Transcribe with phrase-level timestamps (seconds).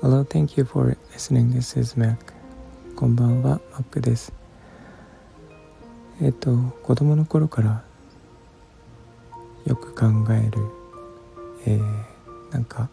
[0.00, 1.52] Hello, thank you for listening.
[1.52, 2.16] This is Mac.
[2.96, 4.32] こんばんは、Mac です。
[6.22, 7.84] えっ、と、子供の頃から
[9.66, 10.58] よく考える、
[11.66, 12.04] えー、
[12.50, 12.88] なんか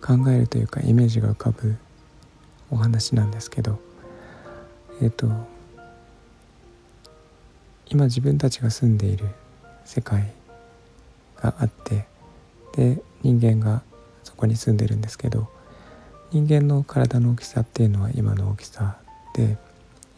[0.00, 1.76] 考えるというかイメージが浮かぶ
[2.70, 3.80] お話なんですけど、
[5.02, 5.28] えっ、と、
[7.86, 9.26] 今自分たちが住んでいる
[9.84, 10.32] 世界
[11.40, 12.06] があって
[12.72, 13.82] で人間が
[14.24, 15.48] そこに住んでるんですけど
[16.30, 18.98] 人間の体の大きさっていうのは今の大きさ
[19.34, 19.56] で、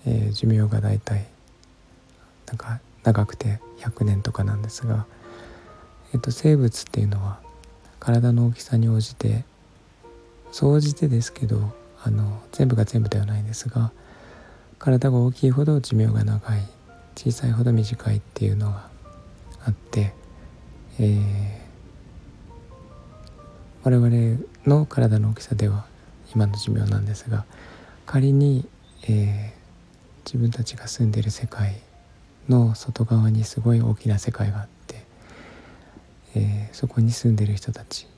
[0.06, 1.26] えー、寿命がだいたい
[2.46, 5.06] なんか長くて100年とかなんですが、
[6.14, 7.40] えー、と生物っていうのは
[8.00, 9.44] 体の大きさに応じて
[10.50, 11.72] 総じてですけど
[12.02, 13.92] あの全部が全部ではないですが
[14.78, 16.62] 体が大きいほど寿命が長い
[17.16, 18.88] 小さいほど短いっていうのが
[19.64, 20.14] あって、
[21.00, 21.16] えー、
[23.84, 25.86] 我々の体の大きさでは
[26.34, 27.44] 今の寿命なんですが
[28.04, 28.66] 仮に、
[29.04, 31.76] えー、自分たちが住んでる世界
[32.48, 35.04] の外側にすごい大きな世界があって、
[36.34, 38.08] えー、そこに住んでる人たち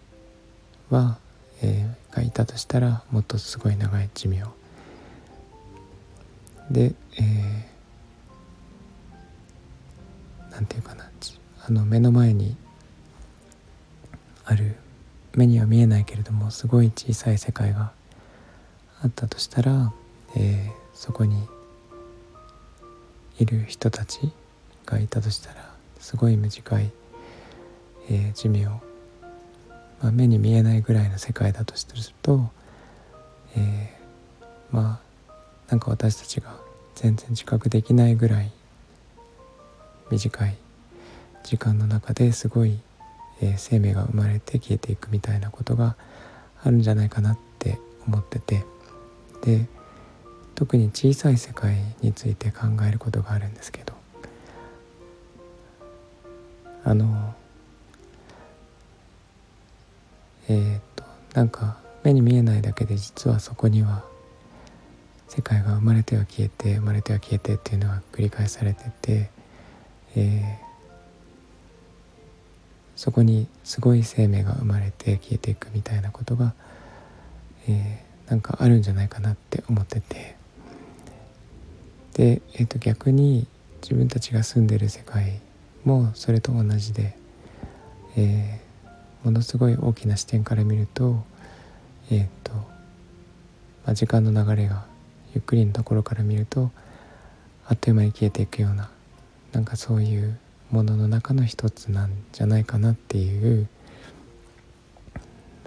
[0.89, 1.19] は、
[1.63, 4.45] えー、がいたとしたらもっとすごい長い寿命。
[6.71, 11.11] で、えー、なんていうかな
[11.71, 12.57] あの目の前に
[14.51, 14.77] ある。
[15.37, 17.93] 目には見えないけれどもすごい小さい世界が
[19.03, 19.93] あったとしたら、
[20.37, 21.47] えー、そこに
[23.39, 24.33] いる人たち
[24.87, 25.71] がいたとしたら
[26.01, 26.91] すごい短い、
[28.11, 28.81] えー、寿命、ま
[30.09, 32.51] あ、目に見えないぐらいの世界だとすると、
[33.57, 35.33] えー、まあ
[35.69, 36.57] なんか私たちが
[36.97, 38.51] 全然自覚できないぐらい
[40.11, 40.57] 短い
[41.45, 42.81] 時間の中ですごい、
[43.41, 45.97] えー、生命が生まれて消えていくみたいなことが
[46.63, 48.65] あるんじゃないかなって思ってて。
[49.43, 49.67] で
[50.55, 53.95] 特に小さい世界について考えることがあるんですけど。
[56.85, 57.35] あの
[60.49, 61.05] えー、っと
[61.35, 64.05] なんか目に見えないだけで実はそこには
[65.29, 69.31] 世界が生まれては消えて生まれては消えてっていうのが繰り返されてて、
[70.17, 70.70] えー、
[73.01, 76.53] そこにすごい生命が生まれて消えていくみたいなことが、
[77.67, 80.37] えー、なんかあるんじゃないかなって思ってて。
[82.13, 83.47] で、えー、と逆に
[83.81, 85.41] 自分たちが住んでる世界
[85.87, 87.17] もそれと同じで、
[88.19, 91.25] えー、ものすごい大きな視点から見ると
[92.11, 92.65] えっ、ー、と、ま
[93.93, 94.85] あ、時間の流れが
[95.35, 96.71] ゆっくりのところから見ると
[97.67, 98.91] あっという間に消えていくような
[99.53, 100.39] なんかそういう
[100.71, 103.69] ものの中の一つなんじゃないかなっていう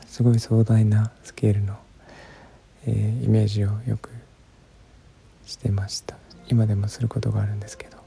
[0.06, 1.76] すごい壮大なスケールの、
[2.86, 4.10] えー、イメージをよく
[5.46, 6.16] してました。
[6.48, 7.98] 今でもすることがあるんですけど。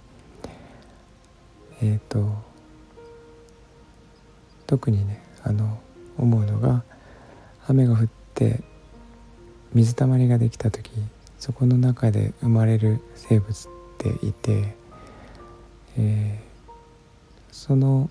[1.82, 2.32] えっ、ー、と
[4.66, 5.78] 特にねあの
[6.16, 6.84] 思うのが
[7.68, 8.62] 雨が降って
[9.74, 10.90] 水たまりができた時
[11.38, 14.74] そこの中で生まれる生物っていて、
[15.98, 16.45] えー
[17.66, 18.08] その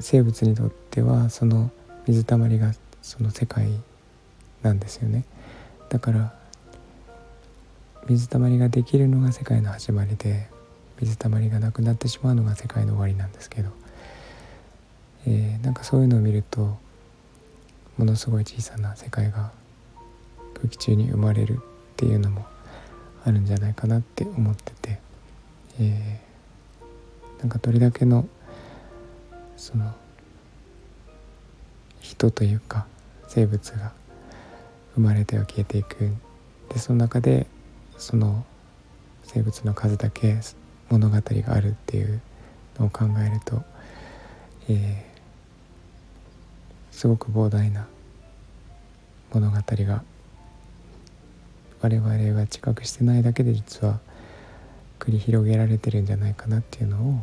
[0.00, 1.70] 生物にとってはその
[2.06, 2.72] 水たまりが
[3.02, 3.68] その世界
[4.62, 5.24] なんですよね。
[5.90, 6.34] だから
[8.08, 10.48] 水たまりができるのが世界の始まりで
[11.00, 13.70] 水たまりがなくなってしまうのが世界の終わりなんですけど、
[15.26, 16.78] えー、なんかそういうのを見ると
[17.98, 19.50] ものすごい小さな世界が
[20.54, 21.58] 空気中に生まれるっ
[21.96, 22.46] ていうのも
[23.24, 24.98] あるんじゃないかなって思ってて、
[25.80, 26.15] えー
[27.46, 28.26] なんかどれだけの
[29.56, 29.94] その
[32.00, 32.88] 人というか
[33.28, 33.92] 生物が
[34.96, 36.12] 生まれては消えていく。
[36.70, 37.46] でその中で
[37.98, 38.44] その
[39.22, 40.40] 生物の数だけ
[40.90, 42.20] 物語があるっていう
[42.80, 43.62] のを考えると、
[44.68, 47.86] えー、すごく膨大な
[49.32, 50.02] 物語が
[51.80, 54.00] 我々が知覚してないだけで実は
[54.98, 57.20] 繰り広げられてるんじゃないかなっていうのを、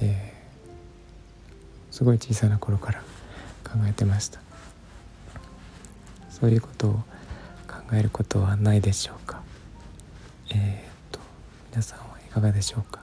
[0.00, 3.00] えー、すごい小さな頃から
[3.64, 4.40] 考えてました
[6.30, 6.92] そういうことを
[7.68, 9.42] 考えることはないでしょうか
[10.50, 11.20] えー、っと
[11.70, 13.00] 皆さんはいかがでしょうか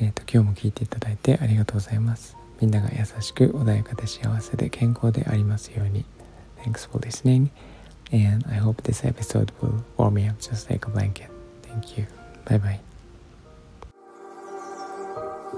[0.00, 6.04] えー、っと今日も聞いていただいてありがとうございますみんなが優しく穏やかで幸せで健康でありますように
[6.64, 7.50] Thanks for listening
[8.12, 11.30] and I hope this episode will warm me up just like a blanket.
[11.62, 12.06] Thank you.
[12.44, 12.87] Bye bye.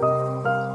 [0.03, 0.70] Thank you.